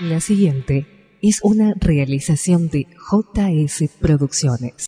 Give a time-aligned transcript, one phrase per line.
[0.00, 4.86] La siguiente es una realización de JS Producciones.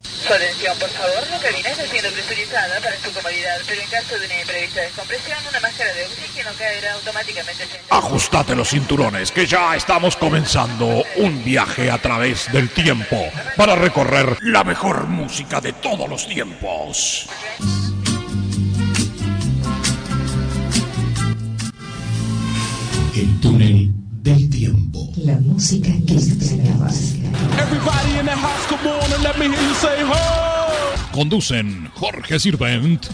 [0.00, 4.18] Su atención, por favor, la cabina está siendo presurizada para su comodidad, pero en caso
[4.18, 7.64] de una imprevista descompresión, una máscara de oxígeno caerá automáticamente.
[7.90, 13.22] Ajustate los cinturones, que ya estamos comenzando un viaje a través del tiempo
[13.54, 17.28] para recorrer la mejor música de todos los tiempos.
[29.52, 30.14] Hear you say ho.
[31.12, 33.06] Conducen Jorge Sirvent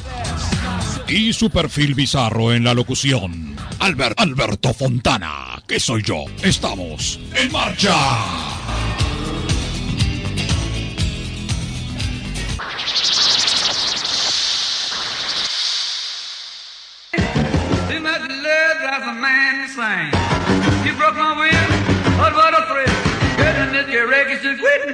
[1.08, 3.56] y su perfil bizarro en la locución.
[3.78, 6.24] Albert Alberto Fontana, que soy yo.
[6.42, 7.96] Estamos en marcha.
[20.84, 21.59] You broke my will,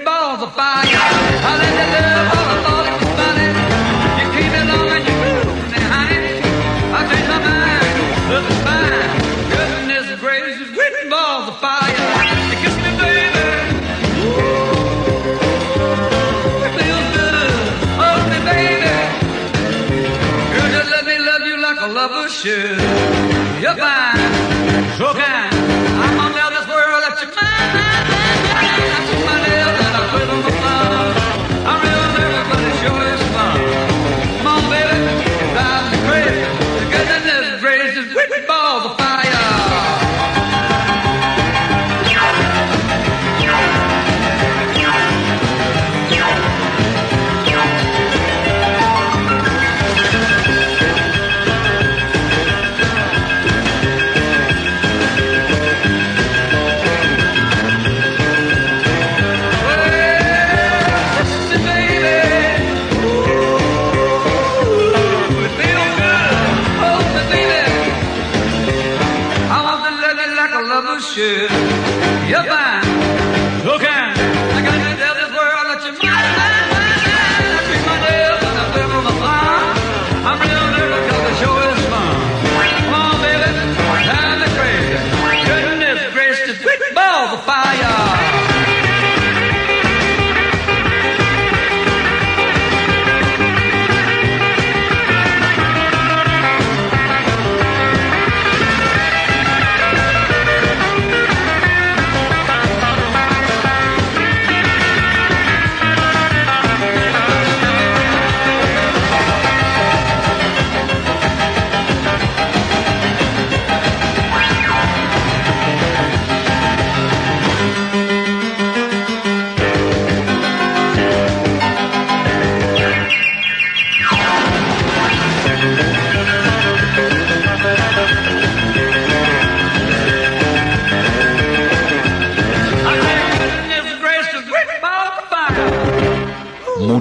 [0.05, 0.85] balls of fire.
[0.87, 3.57] I let that love all I thought it
[4.21, 4.29] and
[5.09, 5.17] you
[5.73, 6.39] me, honey.
[6.99, 7.01] I
[7.33, 7.85] my mind.
[9.55, 10.71] Goodness gracious,
[11.11, 11.95] balls of fire.
[12.51, 13.47] You me, baby.
[16.67, 17.51] It feels good.
[18.03, 18.97] Hold me, baby.
[20.53, 22.81] Girl, just let me love you like a lover should.
[23.63, 23.96] You're fine,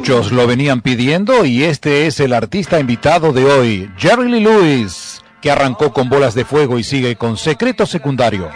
[0.08, 5.24] Muchos lo venían pidiendo y este es el artista invitado de hoy, Jerry Lee Lewis,
[5.42, 8.52] que arrancó con bolas de fuego y sigue con secreto secundario.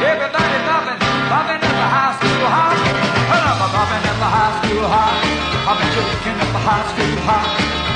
[0.00, 0.98] Everybody bopping,
[1.28, 2.72] bopping at the high school hop.
[3.28, 5.49] Well, I'm a bopping at the high school hop.
[5.70, 7.46] I've been joking at the high school hop.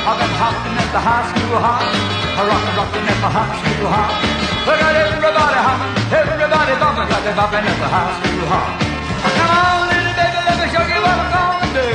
[0.06, 1.82] I've been hopping at the high school hop.
[1.82, 4.14] I'm rockin', rockin' at the high school hop.
[4.62, 8.78] We got everybody hopping, everybody bopping, got they bopping at the high school hop.
[8.78, 11.90] Come on, little baby, let me show you what I'm gonna do.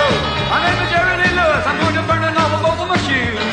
[0.00, 0.16] Oh,
[0.48, 1.64] my name is Jerry Lee Lewis.
[1.68, 3.52] I'm going to burn it off of both of my shoes.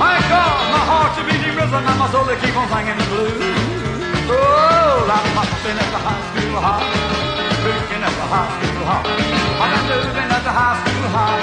[0.00, 3.04] My God, my heart's a beating rhythm and my soul they keep on singing the
[3.04, 3.36] blues.
[4.32, 6.88] Oh, I'm hopping at the high school hop,
[7.60, 9.49] freaking at the high school hop.
[9.90, 11.34] Moving at the high school hop,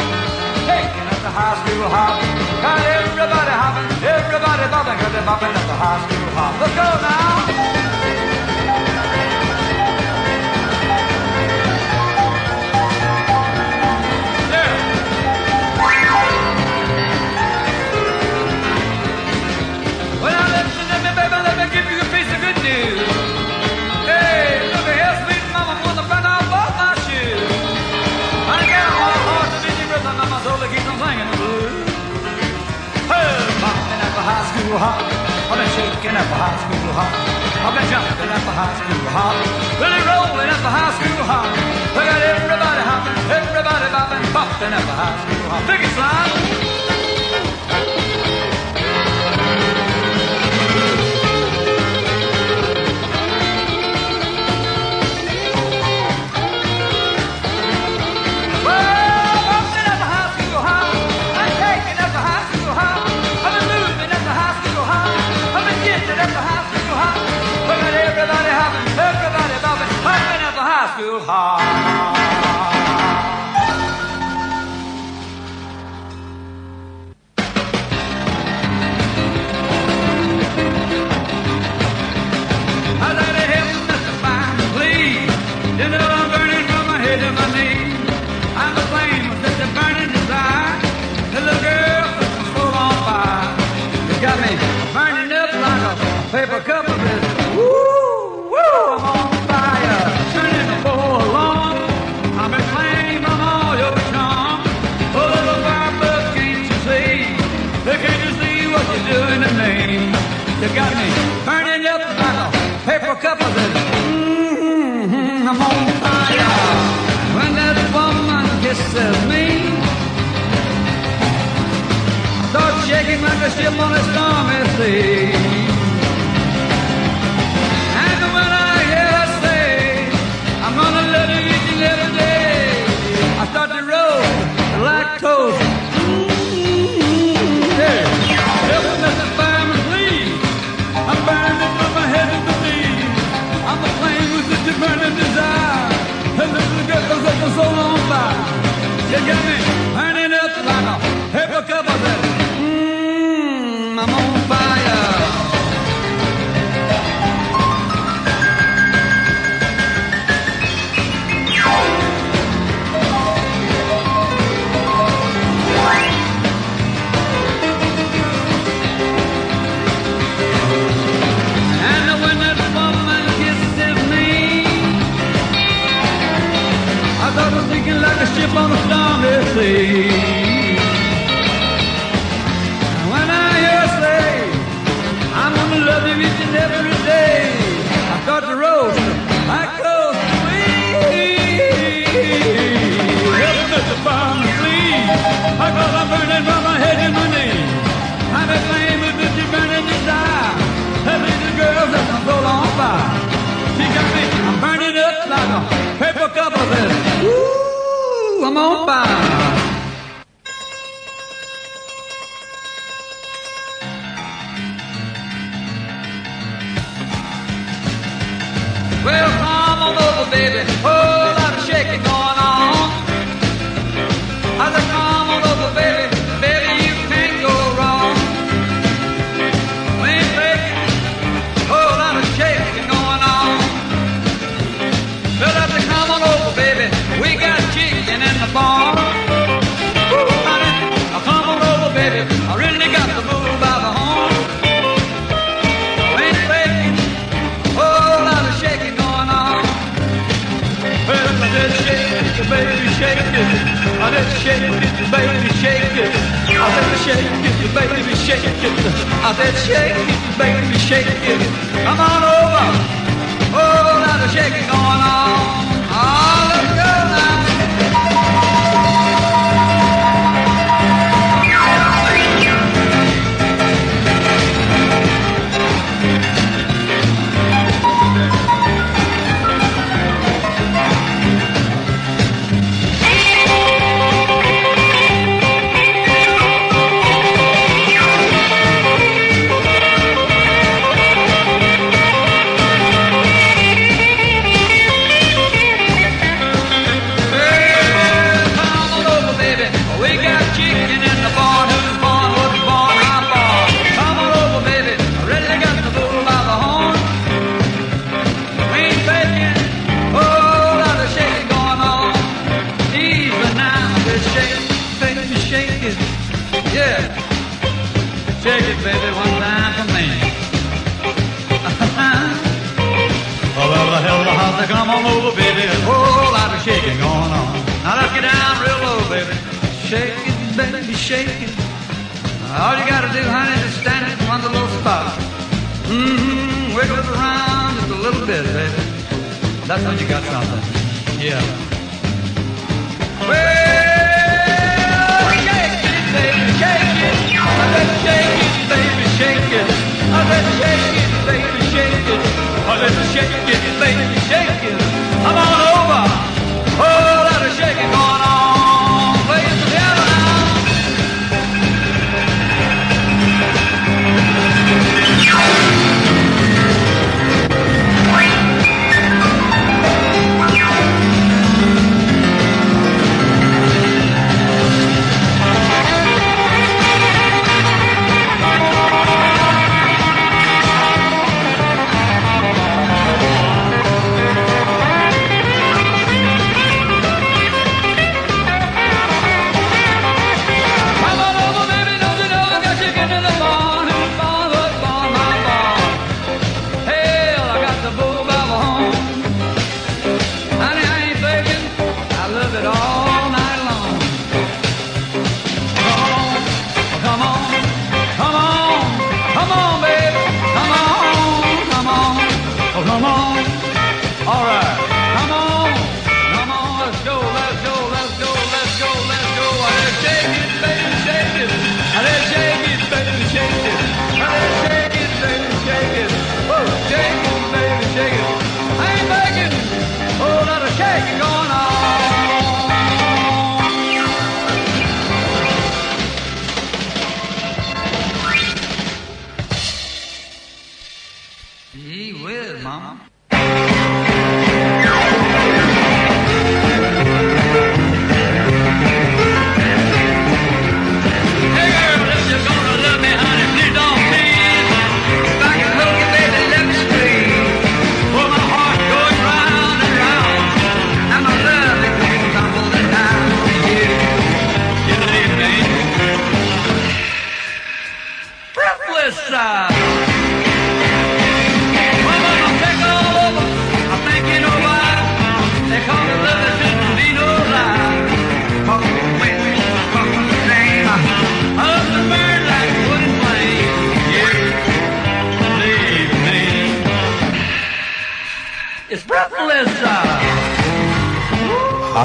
[0.71, 2.15] taking at the high school hop.
[2.63, 6.53] Got everybody hopping, everybody bopping, cause they're bopping at the high school hop.
[6.61, 7.96] Let's go now.
[34.67, 34.99] school hop.
[35.47, 37.07] I've been shaking at the high school hop.
[37.63, 39.35] I've been jumping at the high school hop.
[39.79, 41.47] Really rolling at the high school hop.
[41.95, 45.63] I got everybody hopping, everybody bopping, popping at the high school hop.
[45.71, 46.76] Pick line.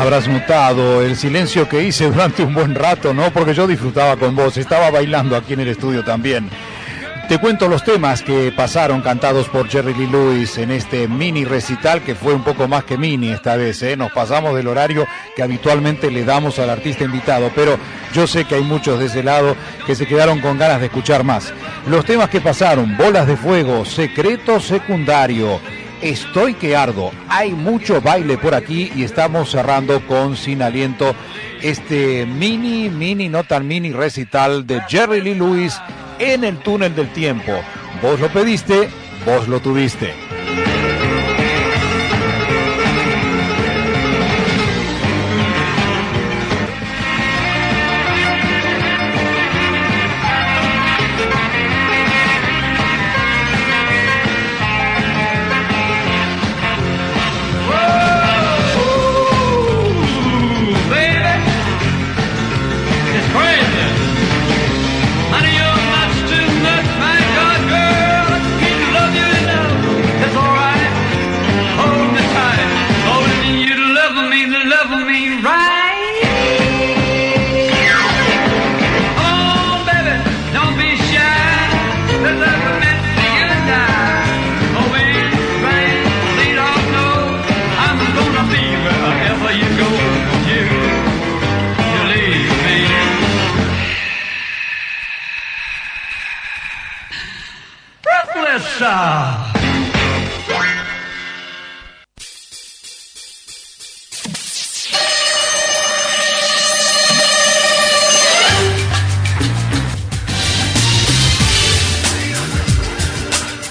[0.01, 3.31] habrás mutado el silencio que hice durante un buen rato, ¿no?
[3.31, 6.49] Porque yo disfrutaba con vos, estaba bailando aquí en el estudio también.
[7.29, 12.03] Te cuento los temas que pasaron cantados por Jerry Lee Lewis en este mini recital
[12.03, 13.83] que fue un poco más que mini esta vez.
[13.83, 13.97] ¿eh?
[13.97, 15.07] Nos pasamos del horario
[15.37, 17.79] que habitualmente le damos al artista invitado, pero
[18.13, 19.57] yo sé que hay muchos de ese lado
[19.87, 21.53] que se quedaron con ganas de escuchar más.
[21.87, 25.61] Los temas que pasaron, Bolas de Fuego, Secreto Secundario,
[26.03, 27.13] Estoy que ardo.
[27.29, 31.15] Hay mucho baile por aquí y estamos cerrando con Sin Aliento
[31.63, 35.81] este mini, mini, no tan mini recital de Jerry Lee Lewis
[36.19, 37.53] en el túnel del tiempo.
[38.03, 38.89] Vos lo pediste,
[39.25, 40.13] vos lo tuviste.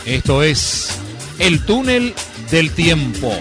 [0.05, 0.97] Esto es
[1.39, 2.13] El túnel
[2.49, 3.33] del tiempo.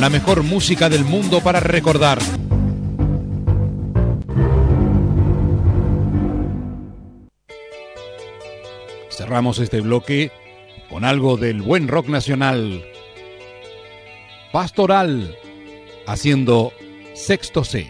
[0.00, 2.18] La mejor música del mundo para recordar.
[9.30, 10.32] cerramos este bloque
[10.88, 12.84] con algo del buen rock nacional.
[14.50, 15.38] Pastoral,
[16.04, 16.72] haciendo
[17.14, 17.86] sexto C.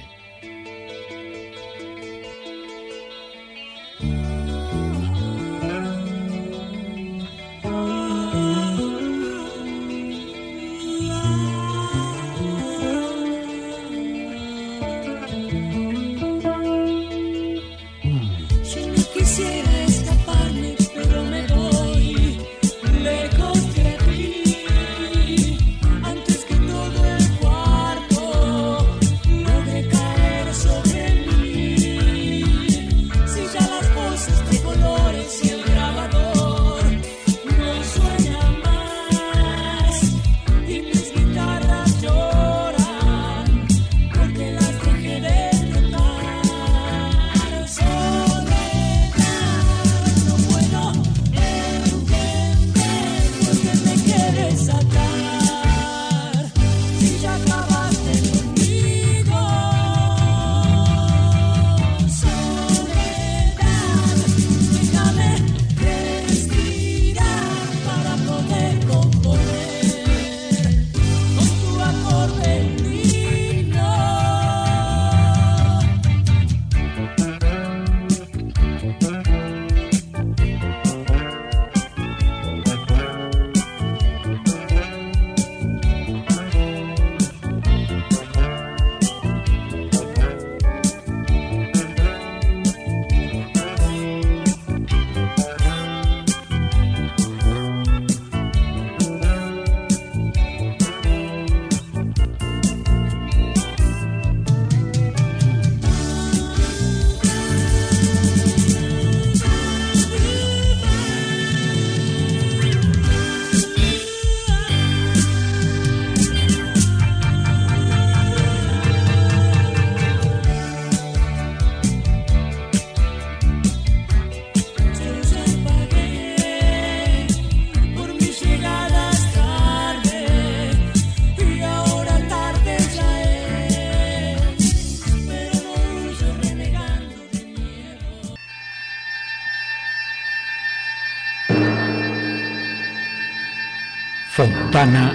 [144.81, 145.14] Fontana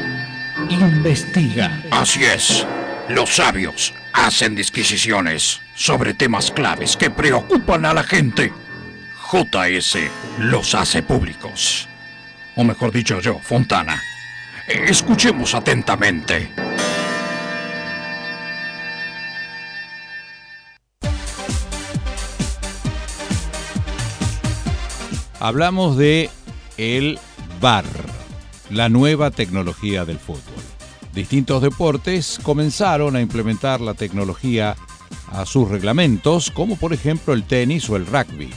[0.69, 1.81] investiga.
[1.89, 2.67] Así es.
[3.09, 8.53] Los sabios hacen disquisiciones sobre temas claves que preocupan a la gente.
[9.31, 9.97] JS
[10.37, 11.89] los hace públicos.
[12.55, 13.99] O mejor dicho yo, Fontana.
[14.67, 16.51] Escuchemos atentamente.
[25.39, 26.29] Hablamos de
[26.77, 27.17] el
[27.59, 27.85] VAR,
[28.69, 30.63] la nueva tecnología del fútbol.
[31.13, 34.75] Distintos deportes comenzaron a implementar la tecnología
[35.31, 38.49] a sus reglamentos, como por ejemplo el tenis o el rugby.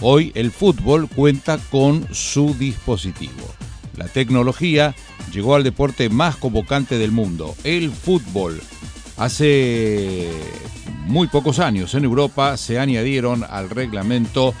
[0.00, 3.54] Hoy el fútbol cuenta con su dispositivo.
[3.96, 4.94] La tecnología
[5.32, 8.60] llegó al deporte más convocante del mundo, el fútbol.
[9.16, 10.30] Hace
[11.06, 14.54] muy pocos años en Europa se añadieron al reglamento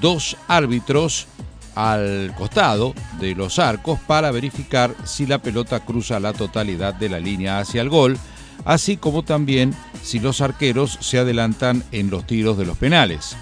[0.00, 1.26] dos árbitros
[1.76, 7.20] al costado de los arcos para verificar si la pelota cruza la totalidad de la
[7.20, 8.18] línea hacia el gol,
[8.64, 13.36] así como también si los arqueros se adelantan en los tiros de los penales.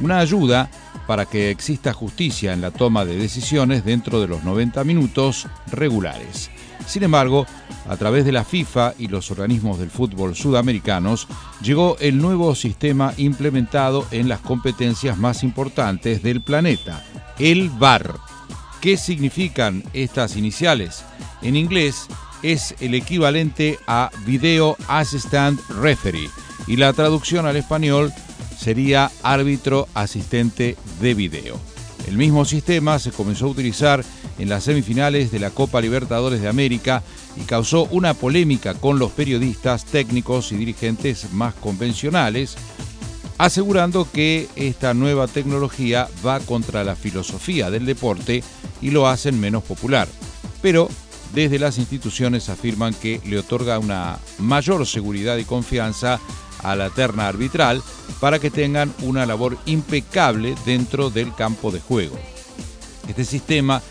[0.00, 0.70] Una ayuda
[1.06, 6.50] para que exista justicia en la toma de decisiones dentro de los 90 minutos regulares.
[6.86, 7.46] Sin embargo,
[7.88, 11.26] a través de la FIFA y los organismos del fútbol sudamericanos,
[11.62, 17.04] llegó el nuevo sistema implementado en las competencias más importantes del planeta,
[17.42, 18.20] el VAR.
[18.80, 21.02] ¿Qué significan estas iniciales?
[21.42, 22.06] En inglés
[22.44, 26.30] es el equivalente a Video Assistant Referee
[26.68, 28.12] y la traducción al español
[28.56, 31.58] sería árbitro asistente de video.
[32.06, 34.04] El mismo sistema se comenzó a utilizar
[34.38, 37.02] en las semifinales de la Copa Libertadores de América
[37.36, 42.56] y causó una polémica con los periodistas, técnicos y dirigentes más convencionales,
[43.42, 48.44] asegurando que esta nueva tecnología va contra la filosofía del deporte
[48.80, 50.06] y lo hacen menos popular.
[50.62, 50.88] Pero
[51.34, 56.20] desde las instituciones afirman que le otorga una mayor seguridad y confianza
[56.62, 57.82] a la terna arbitral
[58.20, 62.16] para que tengan una labor impecable dentro del campo de juego.
[63.08, 63.82] Este sistema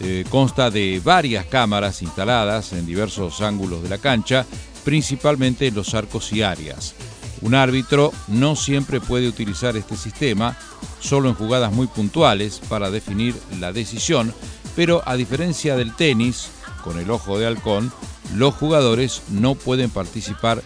[0.00, 4.44] eh, consta de varias cámaras instaladas en diversos ángulos de la cancha,
[4.84, 6.96] principalmente en los arcos y áreas.
[7.42, 10.56] Un árbitro no siempre puede utilizar este sistema,
[11.00, 14.32] solo en jugadas muy puntuales para definir la decisión,
[14.74, 16.50] pero a diferencia del tenis,
[16.82, 17.92] con el ojo de halcón,
[18.34, 20.62] los jugadores no pueden participar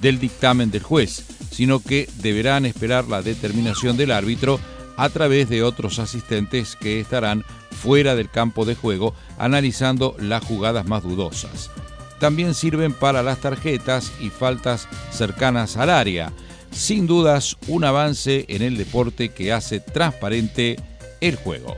[0.00, 4.58] del dictamen del juez, sino que deberán esperar la determinación del árbitro
[4.96, 10.86] a través de otros asistentes que estarán fuera del campo de juego analizando las jugadas
[10.86, 11.70] más dudosas.
[12.18, 16.32] También sirven para las tarjetas y faltas cercanas al área.
[16.70, 20.76] Sin dudas, un avance en el deporte que hace transparente
[21.20, 21.76] el juego.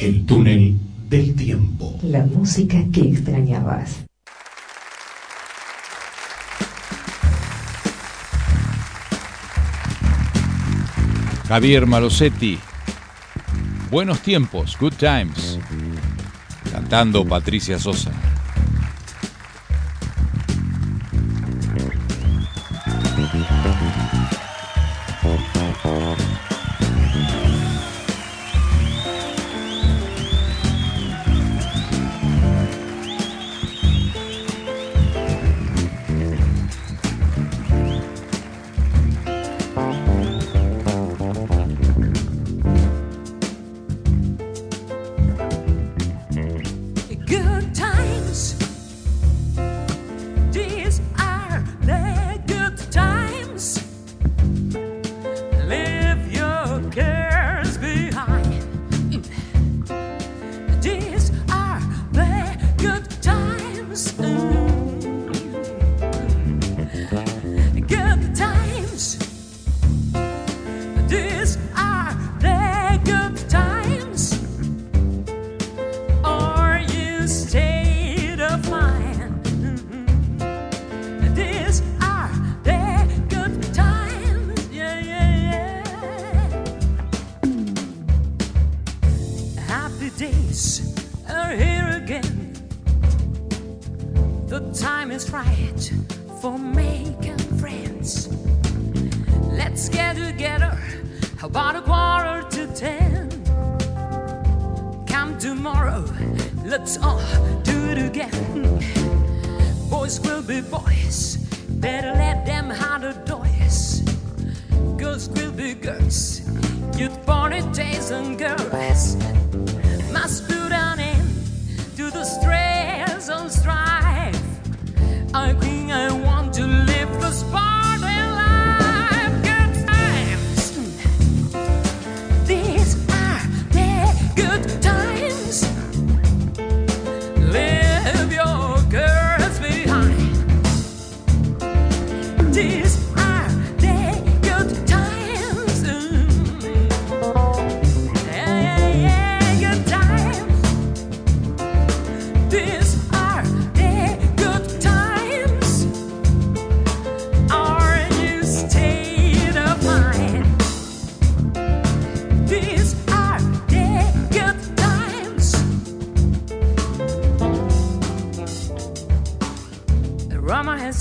[0.00, 0.76] El túnel
[1.08, 1.98] del tiempo.
[2.02, 4.04] La música que extrañabas.
[11.46, 12.58] Javier Malosetti.
[13.92, 15.58] Buenos tiempos, good times.
[16.72, 18.10] Cantando Patricia Sosa.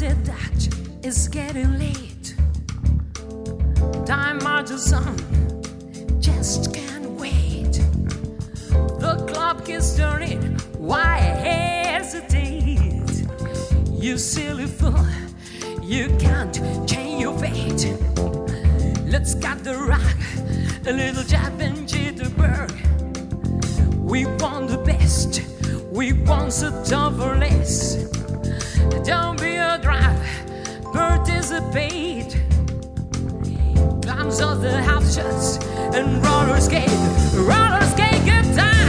[0.01, 0.67] Said that
[1.03, 2.33] it's getting late.
[4.03, 5.15] Time marches on,
[6.19, 7.73] just can't wait.
[8.97, 13.27] The clock is turning, why hesitate?
[13.91, 15.05] You silly fool,
[15.83, 16.55] you can't
[16.89, 17.93] change your fate.
[19.05, 20.17] Let's cut the rock,
[20.87, 22.71] a little jab and jitterbug.
[23.99, 25.43] We want the best,
[25.91, 28.20] we want the tougher less.
[29.11, 30.17] Don't be a drag,
[30.93, 32.41] participate.
[34.01, 35.57] Climbs off the house shots
[35.93, 36.87] and roller skate,
[37.35, 38.80] roller skate good times.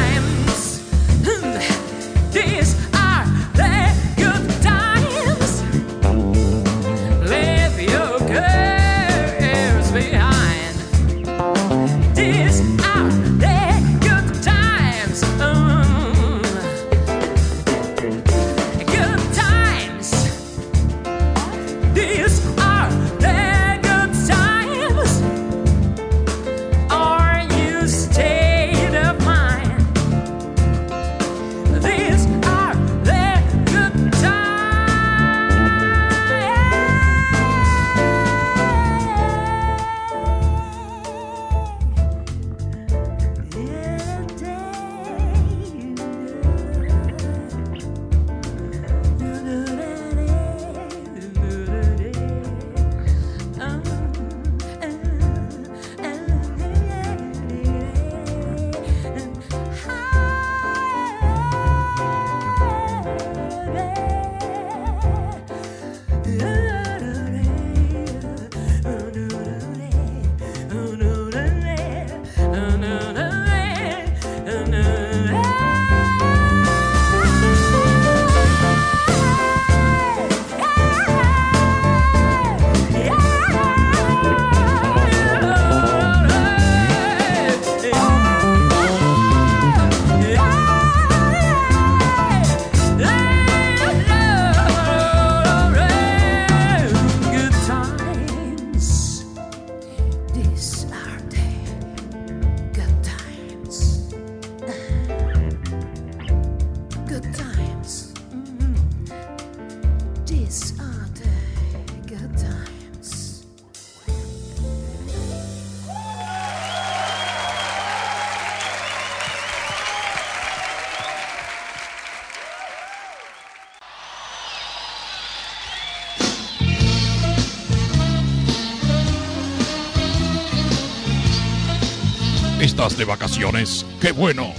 [133.02, 133.84] De vacaciones?
[134.00, 134.52] ¡Qué bueno!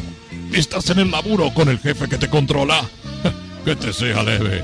[0.51, 2.83] ¿Estás en el laburo con el jefe que te controla?
[3.63, 4.61] Que te sea leve.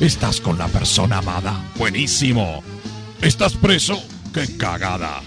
[0.00, 1.54] ¿Estás con la persona amada?
[1.76, 2.64] ¡Buenísimo!
[3.22, 4.02] ¿Estás preso?
[4.32, 5.22] ¡Qué cagada!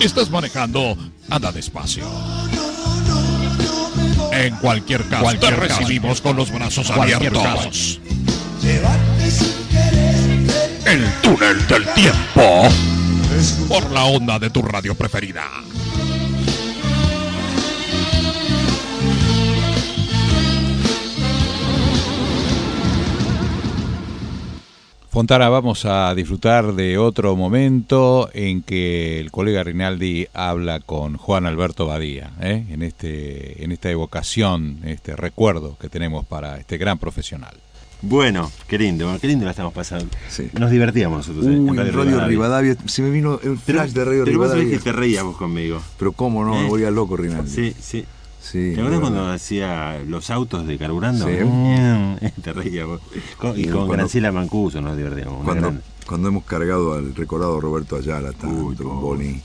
[0.00, 0.96] ¿Estás manejando?
[1.28, 2.08] Anda despacio.
[4.30, 8.00] En cualquier caso, te recibimos con los brazos abiertos.
[10.86, 12.68] El túnel del tiempo.
[13.68, 15.48] Por la onda de tu radio preferida.
[25.10, 31.46] Fontana, vamos a disfrutar de otro momento en que el colega Rinaldi habla con Juan
[31.46, 32.64] Alberto Badía, ¿eh?
[32.70, 37.54] en, este, en esta evocación, este recuerdo que tenemos para este gran profesional.
[38.02, 40.06] Bueno, qué lindo, qué lindo la estamos pasando.
[40.58, 41.44] Nos divertíamos nosotros.
[41.44, 42.76] Uy, en en Radio Rivadavia.
[42.86, 44.78] Se me vino el flash de Radio Pero vos sabés Rivadavia.
[44.78, 45.82] que te reías vos conmigo.
[45.98, 46.62] Pero cómo no, ¿Eh?
[46.62, 47.50] me voy a loco, Rinaldi.
[47.50, 48.04] Sí, sí.
[48.40, 49.16] Sí, ¿Te acuerdas bueno.
[49.16, 51.26] cuando hacía los autos de carburando?
[51.26, 51.32] Sí.
[52.42, 53.00] Te reías vos.
[53.36, 55.44] Con- y con cuando- Graciela Mancuso nos divertíamos.
[55.44, 55.74] Cuando,
[56.06, 59.40] cuando hemos cargado al recordado Roberto Ayala tanto con Boni.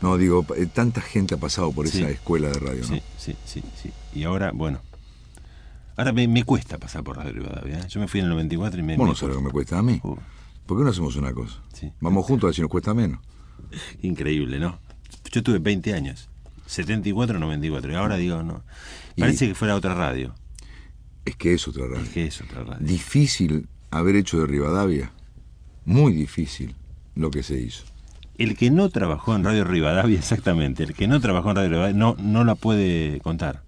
[0.00, 1.98] No, digo, eh, tanta gente ha pasado por Sí.
[2.02, 2.86] esa escuela de radio, ¿no?
[2.88, 3.90] Sí, sí, sí, sí.
[4.14, 4.80] Y ahora, bueno.
[5.96, 7.78] Ahora me, me cuesta pasar por Radio Rivadavia.
[7.78, 7.86] ¿eh?
[7.88, 8.96] Yo me fui en el 94 y me.
[8.96, 10.00] Vos me no sabés lo que me cuesta a mí.
[10.66, 11.60] ¿Por qué no hacemos una cosa?
[12.00, 13.20] Vamos juntos a ver si nos cuesta menos.
[14.02, 14.78] Increíble, ¿no?
[15.32, 16.28] Yo tuve 20 años.
[16.66, 17.92] 74, 94.
[17.92, 18.62] Y ahora digo, no.
[19.18, 20.34] Parece que fuera otra radio.
[21.24, 22.02] Es que es otra radio.
[22.02, 22.86] Es que es otra radio.
[22.86, 25.12] Difícil haber hecho de Rivadavia.
[25.84, 26.74] Muy difícil
[27.14, 27.84] lo que se hizo.
[28.38, 31.96] El que no trabajó en Radio Rivadavia, exactamente, el que no trabajó en Radio Rivadavia
[31.96, 33.62] no, no la puede contar.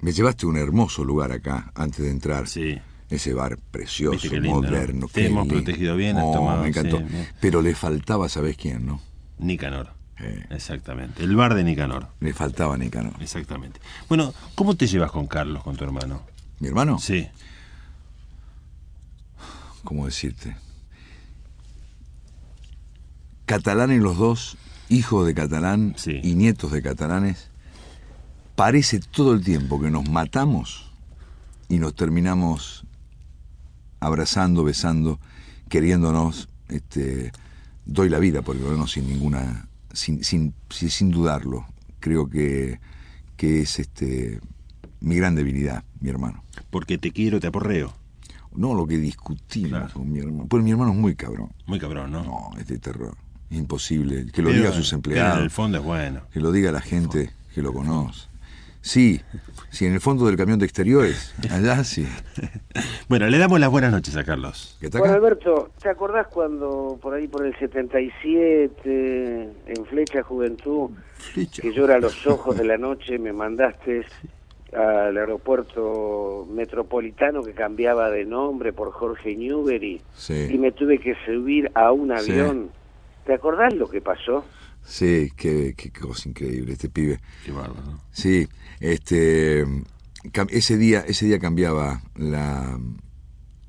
[0.00, 2.48] Me llevaste a un hermoso lugar acá antes de entrar.
[2.48, 2.78] Sí.
[3.08, 4.68] Ese bar precioso, qué lindo, ¿no?
[4.68, 5.06] moderno.
[5.12, 6.98] Te hemos protegido bien, has Oh, tomado, me encantó.
[6.98, 7.04] sí.
[7.40, 9.00] Pero le faltaba, ¿sabés quién, no?
[9.38, 9.90] Nicanor.
[10.50, 11.22] Exactamente.
[11.22, 12.08] El bar de Nicanor.
[12.20, 13.14] Le faltaba Nicanor.
[13.20, 13.80] Exactamente.
[14.08, 16.22] Bueno, ¿cómo te llevas con Carlos, con tu hermano?
[16.60, 16.98] ¿Mi hermano?
[16.98, 17.28] Sí.
[19.84, 20.56] ¿Cómo decirte?
[23.46, 24.56] Catalanes los dos,
[24.88, 27.50] hijos de catalán y nietos de catalanes,
[28.54, 30.92] parece todo el tiempo que nos matamos
[31.68, 32.84] y nos terminamos
[33.98, 35.18] abrazando, besando,
[35.68, 37.32] queriéndonos, este,
[37.84, 41.66] doy la vida por el sin ninguna, sin, sin, sin, dudarlo.
[42.00, 42.80] Creo que,
[43.36, 44.40] que es este
[45.00, 46.42] mi gran debilidad, mi hermano.
[46.70, 47.92] Porque te quiero, te aporreo.
[48.54, 50.46] No lo que discutimos con mi hermano.
[50.48, 51.50] Pues mi hermano es muy cabrón.
[51.66, 52.22] Muy cabrón, ¿no?
[52.22, 53.16] No, es de terror.
[53.50, 54.26] Es imposible.
[54.26, 55.38] Que lo Pero- diga a sus empleados.
[55.38, 56.22] en el fondo es bueno.
[56.32, 58.31] Que lo diga a la gente que lo conoce.
[58.84, 59.20] Sí,
[59.70, 61.34] sí, en el fondo del camión de exteriores.
[61.50, 62.06] Allá sí.
[63.08, 64.76] Bueno, le damos las buenas noches a Carlos.
[64.80, 65.18] ¿Qué está Juan acá?
[65.18, 70.90] Alberto, ¿te acordás cuando por ahí por el 77, en Flecha Juventud,
[71.34, 74.06] que yo era a los ojos de la noche, me mandaste
[74.72, 80.48] al aeropuerto metropolitano que cambiaba de nombre por Jorge Newbery Sí.
[80.50, 82.32] y me tuve que subir a un Sí.
[82.32, 82.70] avión?
[83.26, 84.44] ¿Te acordás lo que pasó?
[84.84, 87.20] Sí, qué, qué cosa increíble este pibe.
[87.44, 88.00] Qué bárbaro.
[88.12, 88.48] Sí,
[88.80, 89.64] este
[90.50, 92.78] ese día, ese día cambiaba la,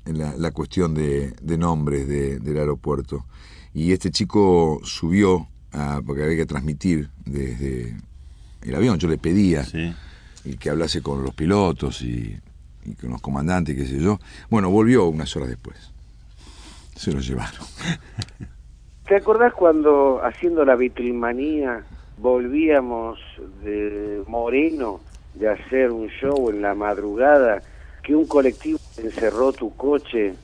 [0.04, 3.24] la, la cuestión de, de nombres de- del aeropuerto.
[3.72, 7.96] Y este chico subió, a- porque había que transmitir desde
[8.62, 8.98] el avión.
[8.98, 9.64] Yo le pedía
[10.44, 12.38] y que hablase con los pilotos y,
[12.84, 14.20] y con los comandantes, qué sé yo.
[14.50, 15.76] Bueno, volvió unas horas después.
[16.96, 17.66] Se lo llevaron.
[19.06, 21.82] ¿Te acordás cuando haciendo la vitrinmanía
[22.16, 23.18] volvíamos
[23.62, 25.00] de Moreno
[25.34, 27.60] de hacer un show en la madrugada
[28.02, 30.34] que un colectivo encerró tu coche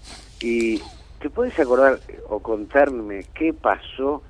[0.43, 0.79] y
[1.21, 4.23] te puedes acordar o contarme qué pasó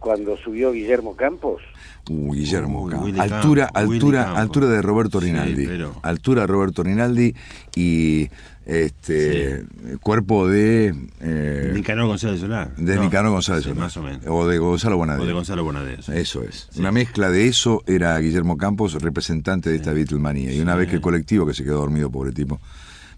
[0.00, 1.62] cuando subió Guillermo Campos?
[2.08, 4.40] Uh, Guillermo, Willy altura, Campos, altura, Campos.
[4.40, 7.34] altura de Roberto Sí, Rinaldi, pero- altura de Roberto Rinaldi
[7.76, 8.28] y
[8.66, 9.64] este
[10.00, 12.68] cuerpo de eh, Nicanor González Solá.
[12.76, 13.80] de No, Nicanor González sí, Solá.
[13.82, 14.22] más o menos.
[14.26, 15.22] o de Gonzalo Bonadeo.
[15.22, 16.12] O de Gonzalo Bonadeo, sí.
[16.14, 16.68] Eso es.
[16.76, 20.52] Una mezcla de eso era Guillermo Campos, representante de esta Beatlemanía.
[20.52, 22.60] Y una vez que el colectivo, que se quedó dormido, pobre tipo,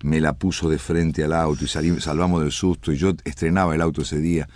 [0.03, 3.75] me la puso de frente al auto y salí, salvamos del susto y yo estrenaba
[3.75, 4.47] el auto ese día.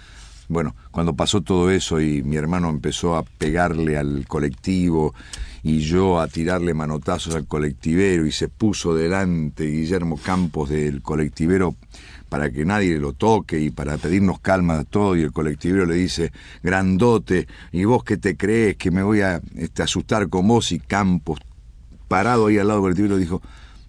[0.49, 5.15] Bueno, cuando pasó todo eso y mi hermano empezó a pegarle al colectivo
[5.63, 11.77] y yo a tirarle manotazos al colectivero y se puso delante Guillermo Campos del colectivero
[12.29, 15.97] para que nadie lo toque y para pedirnos calma a todo y el colectivero le
[15.97, 20.73] dice, grandote, ¿y vos qué te crees que me voy a este, asustar con vos?
[20.73, 21.41] Y Campos,
[22.09, 23.43] parado ahí al lado del colectivero, dijo,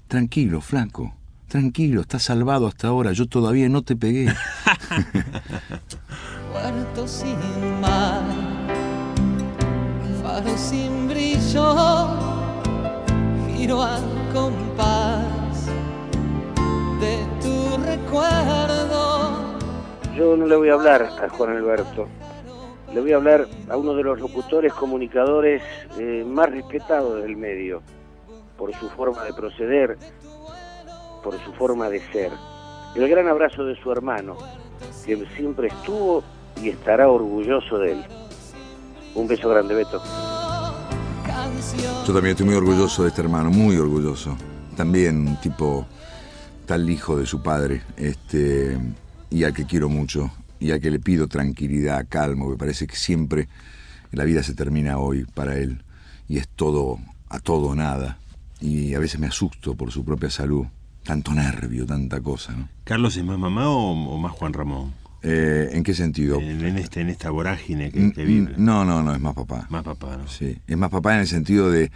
[0.10, 1.16] tranquilo, flaco,
[1.48, 4.28] tranquilo, estás salvado hasta ahora, yo todavía no te pegué.
[6.54, 8.22] Puerto sin mar,
[10.22, 12.08] faro sin brillo,
[13.56, 15.66] giro al compás
[17.02, 19.32] de tu recuerdo.
[20.16, 22.08] Yo no le voy a hablar a Juan Alberto,
[22.94, 25.64] le voy a hablar a uno de los locutores comunicadores
[25.98, 27.82] eh, más respetados del medio,
[28.60, 29.98] por su forma de proceder,
[31.24, 32.32] por su forma de ser.
[32.96, 34.38] El gran abrazo de su hermano,
[35.04, 36.24] que siempre estuvo
[36.62, 38.06] y estará orgulloso de él.
[39.16, 40.02] Un beso grande, Beto.
[42.06, 44.36] Yo también estoy muy orgulloso de este hermano, muy orgulloso.
[44.76, 45.86] También un tipo
[46.66, 48.78] tal hijo de su padre, este,
[49.30, 52.96] y al que quiero mucho, y al que le pido tranquilidad, calmo, me parece que
[52.96, 53.48] siempre
[54.12, 55.84] la vida se termina hoy para él,
[56.28, 58.18] y es todo a todo o nada,
[58.62, 60.66] y a veces me asusto por su propia salud,
[61.04, 62.70] tanto nervio, tanta cosa, ¿no?
[62.84, 64.94] ¿Carlos es más mamá o, o más Juan Ramón?
[65.26, 66.40] Eh, ¿En qué sentido?
[66.40, 68.56] En, en, este, en esta vorágine que, que, vive.
[68.58, 69.68] No, no, no, es más papá.
[69.70, 70.28] Más papá, ¿no?
[70.28, 71.92] Sí, es más papá en el sentido de,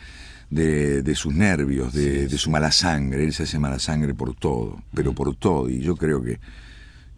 [0.50, 3.26] de, de sus nervios, de, su mala sangre.
[3.26, 5.16] Él se hace mala sangre por todo, pero mm.
[5.16, 5.70] por todo.
[5.70, 6.40] Y yo creo que,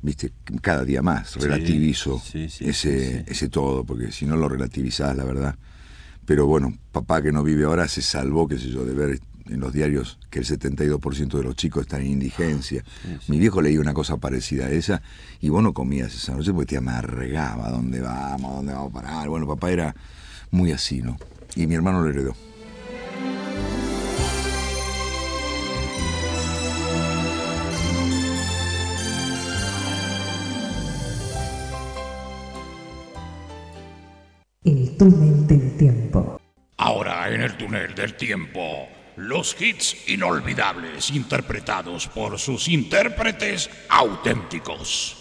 [0.02, 5.56] viste, cada día más relativizo ese, ese todo, porque si no lo relativizás, la verdad.
[6.26, 9.20] Pero bueno, papá que no vive ahora se salvó, qué sé yo, de ver
[9.50, 12.84] en los diarios que el 72% de los chicos están en ah, indigencia.
[13.28, 15.02] Mi viejo leía una cosa parecida a esa
[15.42, 19.30] y vos no comías esa noche porque te amargaba dónde vamos, dónde vamos a parar.
[19.30, 19.96] Bueno, papá era
[20.52, 21.18] muy así, ¿no?
[21.56, 22.36] Y mi hermano lo heredó.
[34.64, 36.40] El túnel del tiempo.
[36.78, 38.88] Ahora en el túnel del tiempo
[39.20, 45.19] los hits inolvidables interpretados por sus intérpretes auténticos.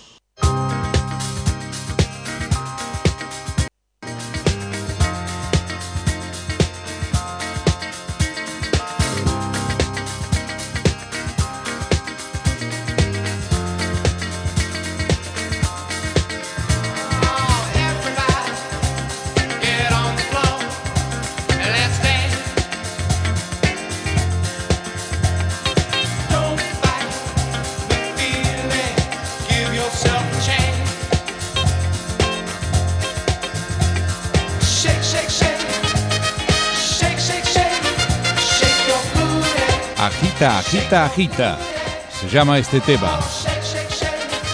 [40.92, 41.58] Agita
[42.10, 43.18] se llama este tema.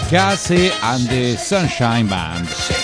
[0.09, 2.74] Que and the Sunshine Band.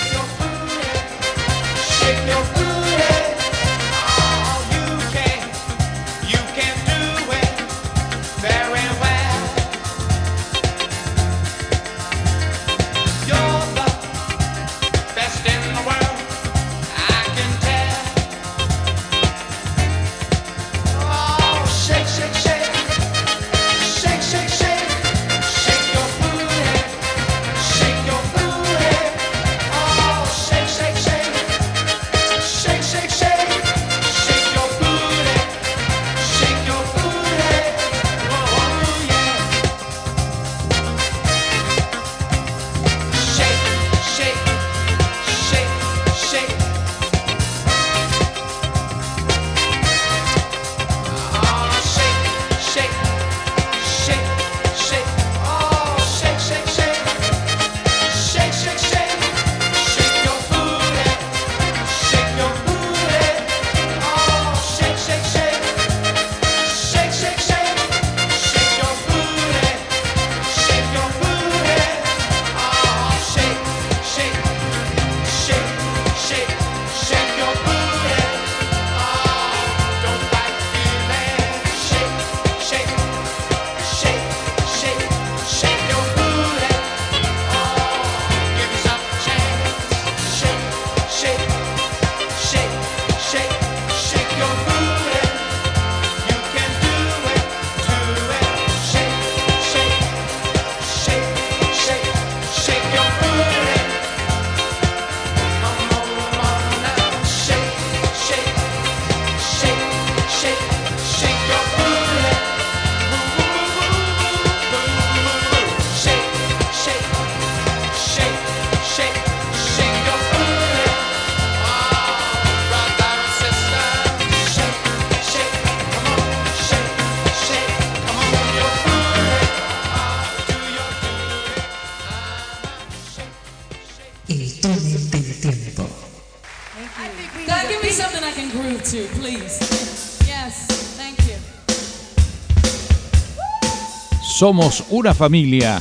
[144.42, 145.80] Somos una familia.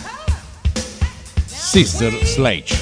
[1.49, 2.80] Sister Sledge.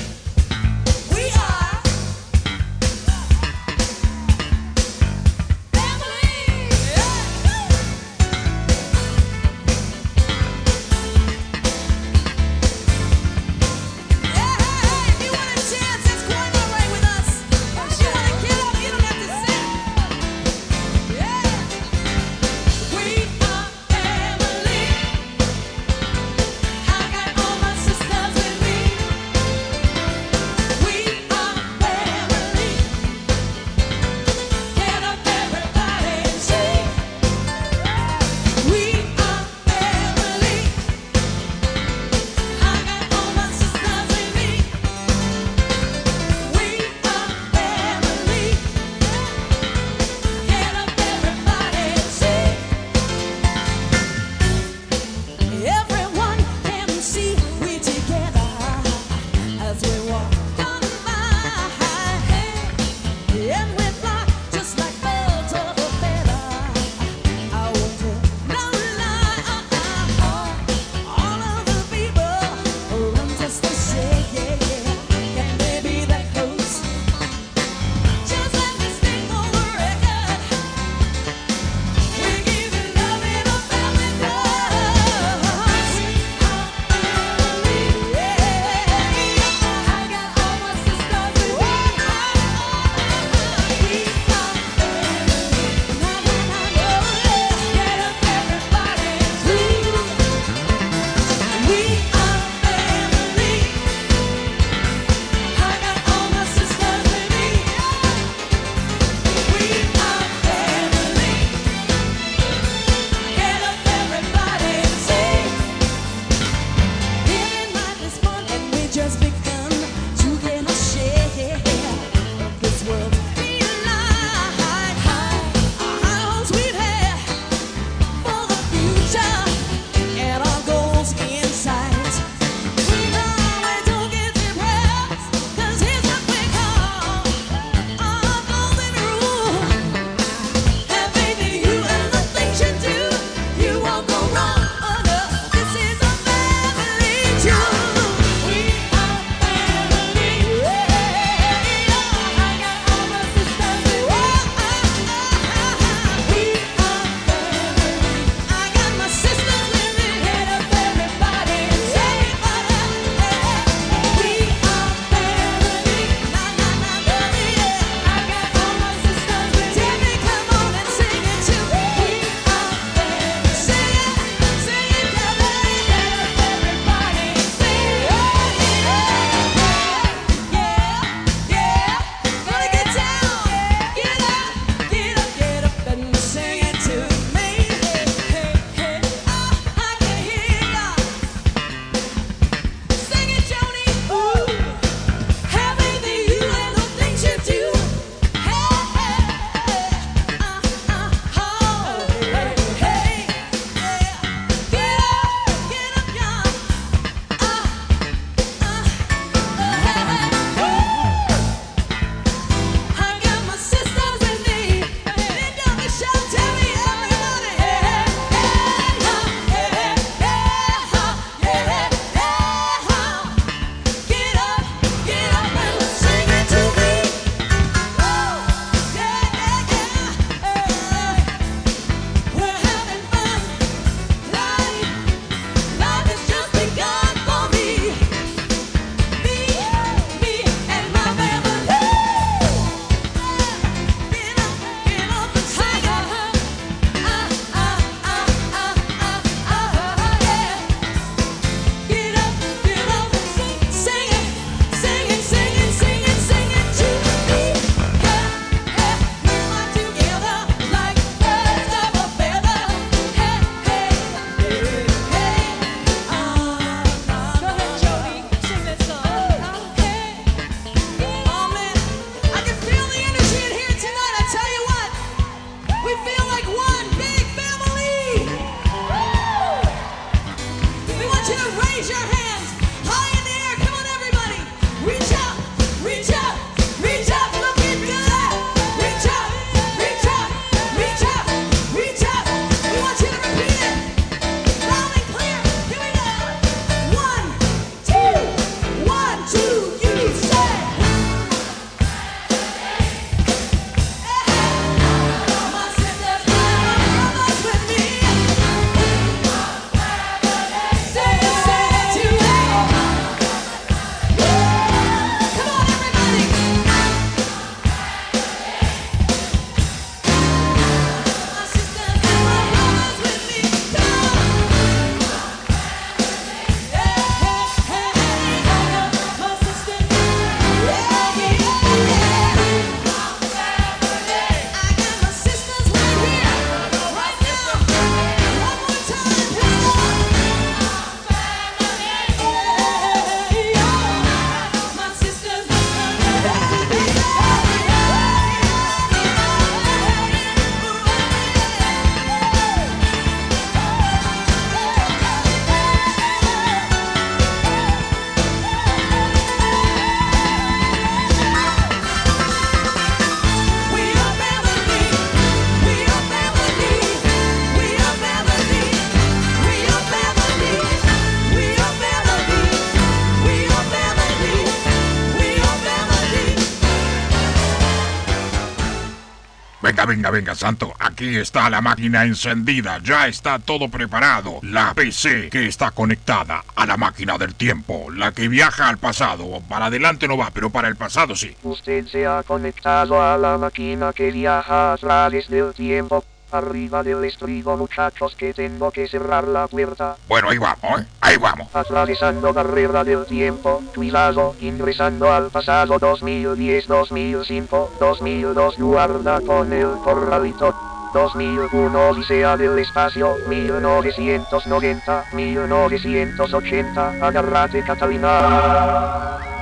[380.10, 380.72] Venga, Santo.
[380.78, 382.78] Aquí está la máquina encendida.
[382.82, 384.40] Ya está todo preparado.
[384.42, 387.90] La PC que está conectada a la máquina del tiempo.
[387.90, 389.40] La que viaja al pasado.
[389.48, 391.36] Para adelante no va, pero para el pasado sí.
[391.42, 396.04] Usted se ha conectado a la máquina que viaja a través del tiempo.
[396.30, 399.96] Arriba del estribo, muchachos, que tengo que cerrar la puerta.
[400.08, 400.86] Bueno, ahí vamos, ¿eh?
[401.00, 401.48] Ahí vamos.
[401.54, 410.54] Atravesando barrera del tiempo, cuidado, ingresando al pasado 2010, 2005, 2002, guarda con el corralito.
[410.92, 419.37] 2001 Odisea del Espacio, 1990, 1980, agárrate Catalina.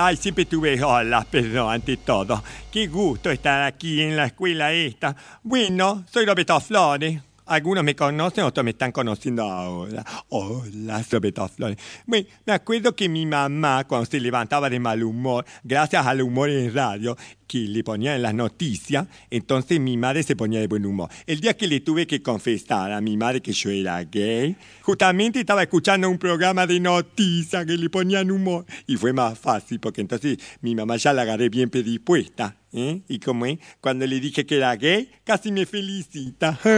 [0.00, 2.40] Ay, siempre tuve olas, perdón, ante todo.
[2.70, 5.16] Qué gusto estar aquí en la escuela esta.
[5.42, 7.20] Bueno, soy Roberto Flores.
[7.46, 10.04] Algunos me conocen, otros me están conociendo ahora.
[10.28, 11.78] Hola, Roberto Flores.
[12.06, 16.48] Bueno, me acuerdo que mi mamá, cuando se levantaba de mal humor, gracias al humor
[16.48, 17.16] en radio,
[17.48, 21.10] que le ponía en las noticias, entonces mi madre se ponía de buen humor.
[21.26, 25.40] El día que le tuve que confesar a mi madre que yo era gay, justamente
[25.40, 28.66] estaba escuchando un programa de noticias que le ponían humor.
[28.86, 32.56] Y fue más fácil, porque entonces mi mamá ya la agarré bien predispuesta.
[32.72, 33.00] ¿eh?
[33.08, 36.58] Y como es, cuando le dije que era gay, casi me felicita.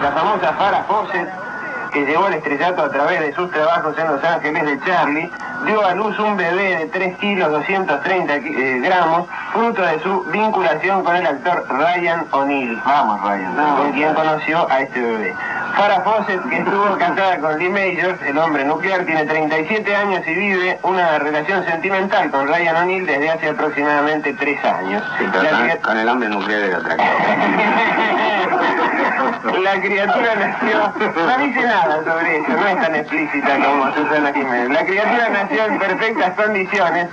[0.00, 1.47] La famosa Farah Fawcett,
[1.90, 5.30] que llegó al estrellato a través de sus trabajos en Los Ángeles de Charlie,
[5.66, 10.22] dio a luz un bebé de 3 kilos 230 ki- eh, gramos, fruto de su
[10.24, 12.80] vinculación con el actor Ryan O'Neill.
[12.84, 13.54] Vamos, Ryan.
[13.76, 15.34] Con quien conoció a este bebé.
[15.76, 20.34] Farah Fawcett, que estuvo casada con Lee Majors, el hombre nuclear, tiene 37 años y
[20.34, 25.02] vive una relación sentimental con Ryan O'Neill desde hace aproximadamente 3 años.
[25.82, 26.96] Con el hombre nuclear de otra
[29.62, 34.70] La criatura nació, no dice nada sobre eso, no es tan explícita como Susana Jiménez.
[34.70, 37.08] La criatura nació en perfectas condiciones,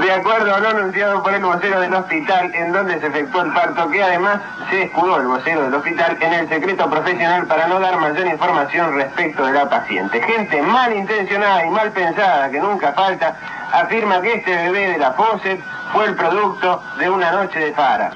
[0.00, 3.52] de acuerdo a lo anunciado por el vocero del hospital, en donde se efectuó el
[3.52, 7.78] parto, que además se escudó el vocero del hospital en el secreto profesional para no
[7.78, 10.20] dar mayor información respecto de la paciente.
[10.22, 13.36] Gente malintencionada y mal pensada, que nunca falta,
[13.72, 15.62] afirma que este bebé de la Fawcett
[15.92, 18.10] fue el producto de una noche de fara.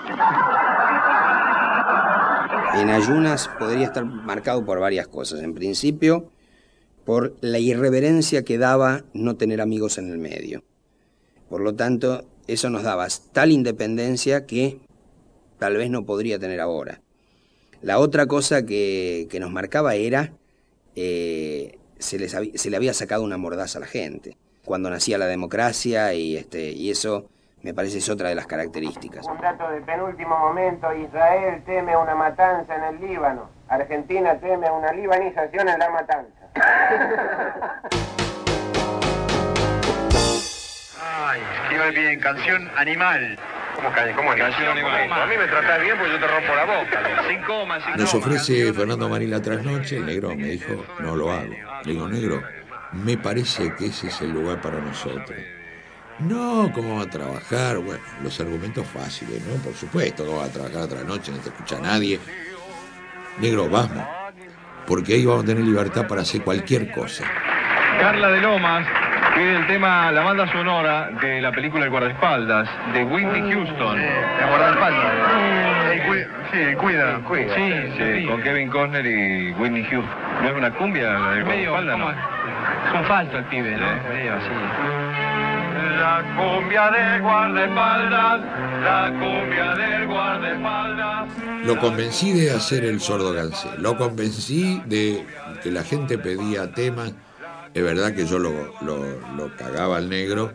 [2.74, 5.42] En ayunas podría estar marcado por varias cosas.
[5.42, 6.30] En principio,
[7.04, 10.64] por la irreverencia que daba no tener amigos en el medio.
[11.50, 14.78] Por lo tanto, eso nos daba tal independencia que
[15.58, 17.02] tal vez no podría tener ahora.
[17.82, 20.32] La otra cosa que, que nos marcaba era,
[20.96, 24.38] eh, se, se le había sacado una mordaza a la gente.
[24.64, 27.28] Cuando nacía la democracia y, este, y eso
[27.62, 29.26] me parece es otra de las características.
[29.26, 33.50] Un dato de penúltimo momento, Israel teme una matanza en el Líbano.
[33.68, 36.48] Argentina teme una libanización en la matanza.
[41.00, 42.20] Ay, ¿qué iba bien?
[42.20, 43.38] Canción animal.
[43.76, 45.12] ¿Cómo, cómo canción animal?
[45.12, 47.28] A mí me tratás bien porque yo te rompo la boca.
[47.28, 48.26] Sin coma, sin Nos coma.
[48.26, 51.52] ofrece Fernando Marín la trasnoche, el negro me dijo, no lo hago.
[51.84, 52.42] Le digo, negro,
[52.92, 55.38] me parece que ese es el lugar para nosotros.
[56.28, 57.78] No, ¿cómo va a trabajar?
[57.78, 59.54] Bueno, los argumentos fáciles, ¿no?
[59.62, 61.32] Por supuesto, ¿cómo va a trabajar otra noche?
[61.32, 62.20] No te escucha nadie.
[63.38, 64.04] Negro, vamos.
[64.86, 67.24] Porque ahí vamos a tener libertad para hacer cualquier cosa.
[68.00, 68.86] Carla de Lomas
[69.34, 73.98] pide el tema, la banda sonora de la película El guardaespaldas, de Whitney Houston.
[73.98, 75.12] ¿El guardaespaldas?
[76.52, 77.54] Sí, el cuida, cuida.
[77.54, 80.16] Sí, sí, con Kevin Costner y Whitney Houston.
[80.42, 81.92] ¿No es una cumbia Medio, guardaespaldas?
[81.92, 82.32] ¿cómo No?
[82.86, 83.86] Es un falso el pibe, ¿no?
[84.09, 84.49] Medio así.
[85.99, 88.40] La cumbia del guardaespaldas,
[88.82, 91.28] la cumbia del guardaespaldas.
[91.64, 93.68] Lo convencí de hacer el sordo gansé.
[93.78, 95.24] Lo convencí de
[95.62, 97.12] que la gente pedía temas.
[97.72, 98.51] Es verdad que yo lo,
[98.82, 100.53] lo- lo cagaba al negro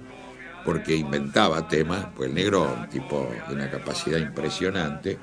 [0.65, 5.17] porque inventaba temas, pues el negro un tipo de una capacidad impresionante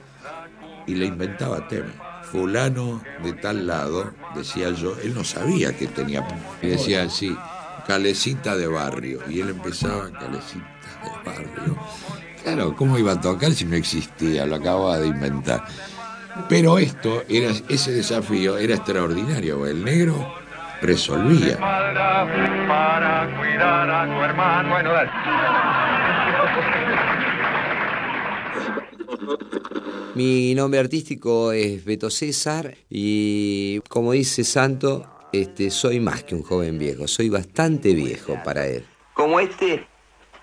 [0.87, 1.93] y le inventaba temas.
[2.35, 6.26] Fulano de tal lado, decía yo, él no sabía que tenía.
[6.61, 7.39] Y decía así,
[7.87, 9.20] calecita de barrio.
[9.28, 10.66] Y él empezaba, calecita
[11.05, 11.78] de barrio.
[12.43, 14.47] Claro, ¿cómo iba a tocar si no existía?
[14.47, 15.64] Lo acababa de inventar.
[16.49, 19.64] Pero esto, era, ese desafío era extraordinario.
[19.64, 20.35] El negro
[20.82, 21.57] resolvía.
[21.57, 22.26] Para
[23.39, 24.70] cuidar a tu hermano.
[24.70, 25.11] Bueno, dale.
[30.15, 36.43] Mi nombre artístico es Beto César y como dice Santo, este, soy más que un
[36.43, 38.85] joven viejo, soy bastante viejo para él.
[39.15, 39.87] Como este,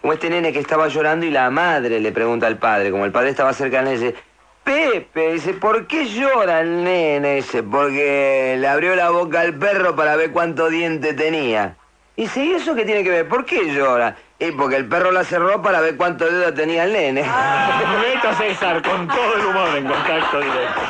[0.02, 3.12] como este nene que estaba llorando y la madre le pregunta al padre, como el
[3.12, 4.16] padre estaba cerca de él, dice,
[4.64, 7.64] Pepe, dice, ¿por qué llora el nene ese?
[7.64, 11.78] Porque le abrió la boca al perro para ver cuánto diente tenía.
[12.16, 13.28] Dice, ¿y eso qué tiene que ver?
[13.28, 14.16] ¿Por qué llora?
[14.42, 17.22] Y porque el perro la cerró para ver cuánto dedo tenía el nene.
[17.22, 20.82] Neto César, con todo el humor en contacto directo.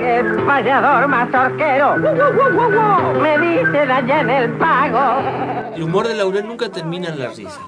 [0.00, 1.96] El payador mazorquero
[3.20, 5.74] me dice allá en el pago.
[5.74, 7.62] El humor de Laurel nunca termina en la risa,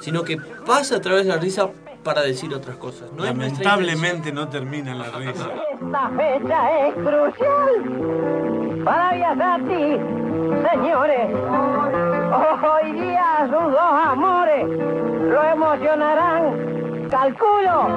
[0.00, 0.36] sino que
[0.66, 1.68] pasa a través de la risa
[2.02, 3.12] para decir otras cosas.
[3.12, 5.50] No Lamentablemente no termina en la risa.
[5.72, 9.98] Esta fecha es crucial para Viasati,
[10.72, 11.30] señores.
[12.62, 17.08] Hoy día sus dos amores lo emocionarán.
[17.10, 17.88] Calculo.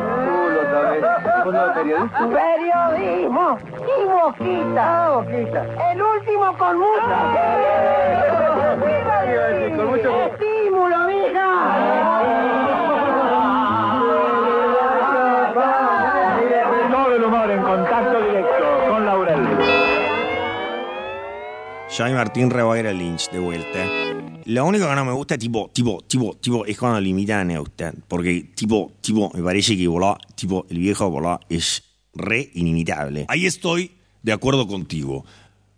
[2.29, 5.09] Periodismo y boquita.
[5.11, 5.91] boquita.
[5.91, 7.15] El último con mucho.
[10.25, 10.97] Estímulo,
[16.91, 19.47] Todo el humor en contacto directo con Laurel.
[21.87, 24.18] Soy Martín Reboera Lynch, de vuelta.
[24.49, 27.61] Lo único que no me gusta, tipo, tipo, tipo, tipo, es cuando lo imitan a
[27.61, 27.93] usted.
[28.07, 31.83] Porque, tipo, tipo, me parece que volá, tipo, el viejo volá es
[32.15, 33.27] re inimitable.
[33.27, 33.91] Ahí estoy
[34.23, 35.23] de acuerdo contigo.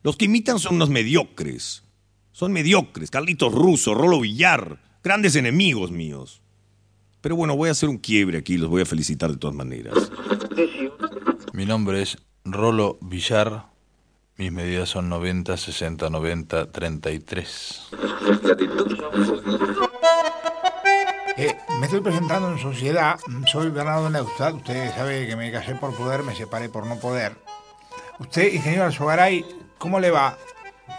[0.03, 1.83] Los que imitan son unos mediocres.
[2.31, 3.11] Son mediocres.
[3.11, 6.41] Carlitos Russo, Rolo Villar, grandes enemigos míos.
[7.19, 9.95] Pero bueno, voy a hacer un quiebre aquí, los voy a felicitar de todas maneras.
[11.51, 13.65] Mi nombre es Rolo Villar.
[14.37, 17.81] Mis medidas son 90, 60, 90, 33.
[21.37, 23.19] Eh, me estoy presentando en sociedad.
[23.51, 24.53] Soy Bernardo Neustad.
[24.55, 27.35] Usted sabe que me casé por poder, me separé por no poder.
[28.19, 29.45] Usted, ingeniero Alzogaray,
[29.77, 30.37] ¿cómo le va?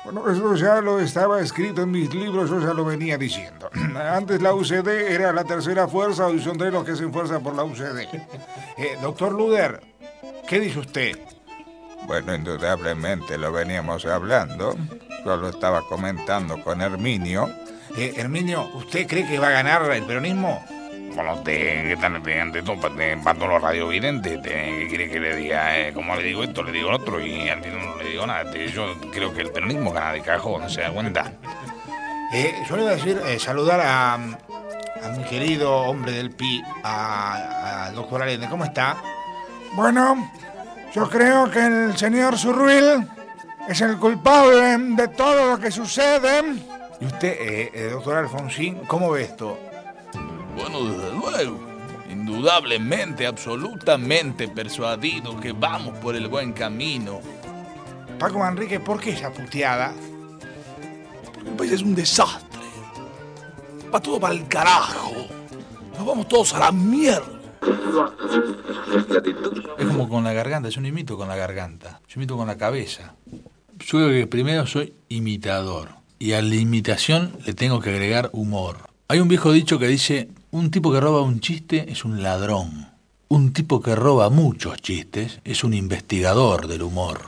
[0.05, 3.71] Bueno, eso ya lo estaba escrito en mis libros, yo ya lo venía diciendo.
[3.95, 7.55] Antes la UCD era la tercera fuerza, hoy son tres los que hacen fuerza por
[7.55, 8.09] la UCD.
[8.79, 9.83] Eh, doctor Luder,
[10.49, 11.19] ¿qué dice usted?
[12.07, 14.75] Bueno, indudablemente lo veníamos hablando.
[15.25, 17.49] Yo lo estaba comentando con Herminio.
[17.97, 20.65] Eh, Herminio, ¿usted cree que va a ganar el peronismo?
[21.15, 22.23] Bueno, usted, ¿qué tal?
[22.23, 25.79] De, de, todo, para todos los radiovidentes, de, ¿qué quiere que le diga?
[25.79, 28.51] Eh, como le digo esto, le digo otro, y al final no le digo nada.
[28.55, 31.33] Yo creo que el peronismo gana de cajón, ¿se da cuenta?
[32.33, 36.63] Eh, yo le iba a decir, eh, saludar a, a mi querido hombre del PI,
[36.83, 38.49] a- al doctor Allende.
[38.49, 38.97] ¿Cómo está?
[39.75, 40.31] Bueno,
[40.95, 43.07] yo creo que el señor Zurruil
[43.69, 46.43] es el culpable de todo lo que sucede.
[47.01, 49.59] Y usted, eh, eh, doctor Alfonsín, ¿cómo ve esto?
[50.57, 51.73] Bueno, desde luego.
[52.11, 57.21] Indudablemente, absolutamente persuadido que vamos por el buen camino.
[58.19, 59.93] Paco Manrique, ¿por qué esa puteada?
[61.45, 62.61] El país es un desastre.
[63.93, 65.13] Va todo para el carajo.
[65.97, 67.41] Nos vamos todos a la mierda.
[69.79, 72.57] Es como con la garganta, yo no imito con la garganta, yo imito con la
[72.57, 73.15] cabeza.
[73.79, 78.77] Yo creo que primero soy imitador y a la imitación le tengo que agregar humor.
[79.09, 82.89] Hay un viejo dicho que dice, un tipo que roba un chiste es un ladrón.
[83.29, 87.19] Un tipo que roba muchos chistes es un investigador del humor.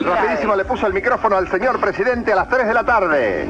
[0.00, 3.48] Rapidísimo le puso el micrófono al señor presidente a las 3 de la tarde.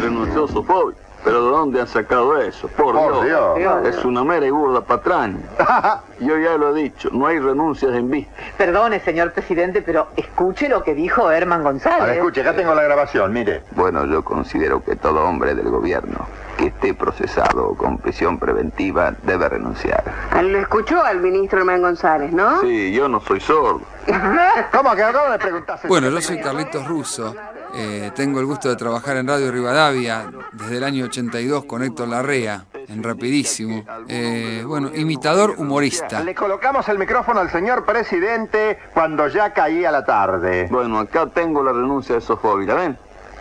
[0.00, 1.11] Renunció Sofovich.
[1.24, 2.68] ¿Pero de dónde han sacado eso?
[2.68, 3.56] Por, Por Dios.
[3.56, 3.86] Dios.
[3.86, 5.38] Es una mera y burda patraña.
[6.20, 8.32] Yo ya lo he dicho, no hay renuncias en vista.
[8.58, 12.02] Perdone, señor presidente, pero escuche lo que dijo Herman González.
[12.02, 13.62] A ver, escuche, acá tengo la grabación, mire.
[13.72, 19.48] Bueno, yo considero que todo hombre del gobierno que esté procesado con prisión preventiva debe
[19.48, 20.04] renunciar.
[20.42, 22.60] Lo escuchó al ministro Hermán González, ¿no?
[22.60, 23.80] Sí, yo no soy sordo.
[24.72, 25.78] ¿Cómo que acabo de preguntar?
[25.88, 27.34] Bueno, yo soy Carlitos Russo.
[27.74, 32.08] Eh, tengo el gusto de trabajar en Radio Rivadavia desde el año 82 con Héctor
[32.08, 33.84] Larrea, en Rapidísimo.
[34.08, 36.22] Eh, bueno, imitador humorista.
[36.22, 40.68] Le colocamos el micrófono al señor presidente cuando ya caía la tarde.
[40.70, 42.98] Bueno, acá tengo la renuncia de Sofovich, ¿la ven?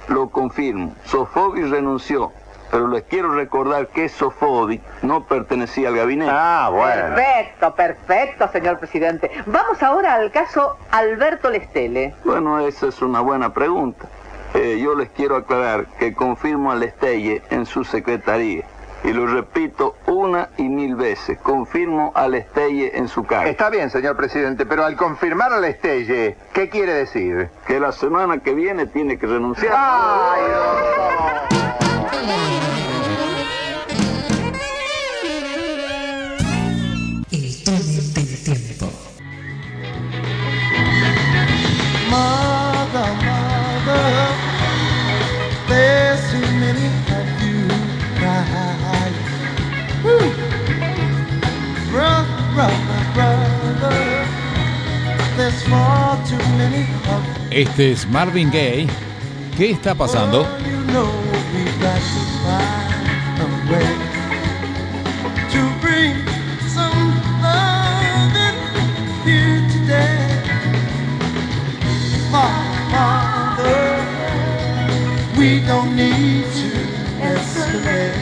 [0.08, 0.96] Lo confirmo.
[1.06, 2.32] Sofovich renunció.
[2.72, 6.32] Pero les quiero recordar que Sofovich no pertenecía al gabinete.
[6.34, 9.30] Ah, Perfecto, perfecto, señor presidente.
[9.46, 12.16] Vamos ahora al caso Alberto Lestele.
[12.24, 14.08] Bueno, esa es una buena pregunta.
[14.54, 18.64] Eh, yo les quiero aclarar que confirmo a Lestelle en su secretaría.
[19.04, 21.40] Y lo repito una y mil veces.
[21.40, 23.50] Confirmo a Lestelle en su cargo.
[23.50, 27.50] Está bien, señor presidente, pero al confirmar a la Estelle, ¿qué quiere decir?
[27.66, 29.74] Que la semana que viene tiene que renunciar.
[29.76, 31.51] ¡Ay,
[57.52, 58.88] Este es Marvin Gaye.
[59.58, 60.48] ¿Qué está pasando?
[75.38, 76.72] We don't need to
[77.20, 78.14] escalate.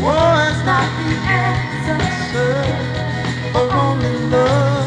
[0.00, 2.54] War is not the answer,
[3.52, 4.79] but only love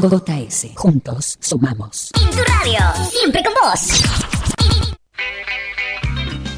[0.00, 0.68] JS.
[0.74, 2.10] Juntos sumamos.
[2.20, 2.80] En tu radio,
[3.10, 4.02] siempre con vos.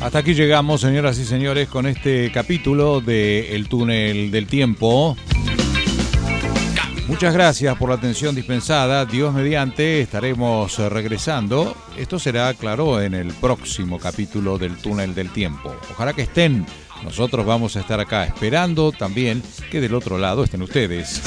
[0.00, 5.16] Hasta aquí llegamos, señoras y señores, con este capítulo de El túnel del tiempo.
[7.08, 9.04] Muchas gracias por la atención dispensada.
[9.04, 11.76] Dios mediante, estaremos regresando.
[11.96, 15.74] Esto será, claro, en el próximo capítulo del túnel del tiempo.
[15.90, 16.66] Ojalá que estén.
[17.04, 21.22] Nosotros vamos a estar acá esperando también que del otro lado estén ustedes.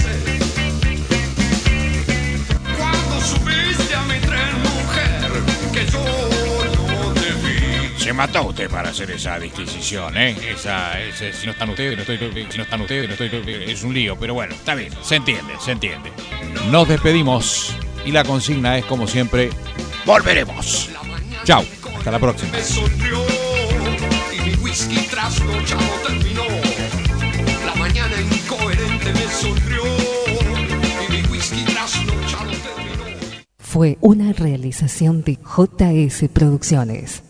[8.09, 10.35] Se mató usted para hacer esa disquisición, ¿eh?
[10.49, 13.83] Esa, ese, si no están ustedes, no estoy, si no están ustedes, no estoy, es
[13.83, 16.11] un lío, pero bueno, está bien, se entiende, se entiende.
[16.71, 17.71] Nos despedimos
[18.03, 19.51] y la consigna es, como siempre,
[20.07, 20.89] volveremos.
[21.43, 21.63] Chao,
[21.99, 22.51] hasta la próxima.
[22.53, 23.19] Me sonrió
[24.33, 26.45] y mi whisky trasnochado terminó.
[27.63, 29.83] La mañana incoherente me sonrió
[31.07, 33.45] y mi whisky trasnochado terminó.
[33.59, 37.28] Fue una realización de JS Producciones.